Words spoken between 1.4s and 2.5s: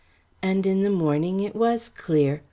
it was clear.